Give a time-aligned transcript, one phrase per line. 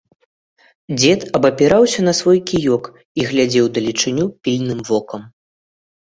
[0.99, 2.83] Дзед абапіраўся на свой кіёк
[3.23, 5.21] і глядзеў у далечыню пільным вокам.